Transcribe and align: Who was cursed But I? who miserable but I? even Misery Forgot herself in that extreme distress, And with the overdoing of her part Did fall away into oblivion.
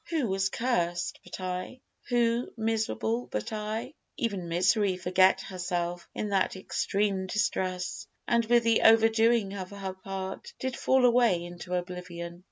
Who 0.09 0.25
was 0.25 0.49
cursed 0.49 1.19
But 1.23 1.39
I? 1.39 1.79
who 2.09 2.51
miserable 2.57 3.27
but 3.31 3.53
I? 3.53 3.93
even 4.17 4.49
Misery 4.49 4.97
Forgot 4.97 5.41
herself 5.41 6.07
in 6.15 6.29
that 6.29 6.55
extreme 6.55 7.27
distress, 7.27 8.07
And 8.27 8.43
with 8.45 8.63
the 8.63 8.81
overdoing 8.81 9.53
of 9.53 9.69
her 9.69 9.93
part 9.93 10.53
Did 10.57 10.75
fall 10.75 11.05
away 11.05 11.45
into 11.45 11.75
oblivion. 11.75 12.39